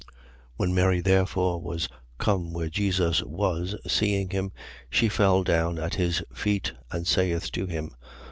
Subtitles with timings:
[0.01, 0.09] 11:32.
[0.57, 4.51] When Mary therefore was come where Jesus was, seeing him,
[4.89, 7.95] she fell down at his feet and saith to him.